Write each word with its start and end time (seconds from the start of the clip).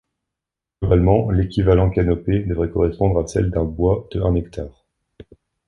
Globalement, 0.81 1.29
l'équivalent-canopée 1.29 2.39
devrait 2.39 2.71
correspondre 2.71 3.19
à 3.19 3.27
celle 3.27 3.51
d'un 3.51 3.65
bois 3.65 4.07
de 4.11 4.19
un 4.23 4.33
hectare. 4.33 4.87